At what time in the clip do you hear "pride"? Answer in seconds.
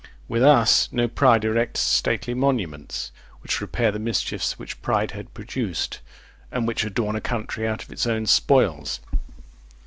1.07-1.45, 4.81-5.11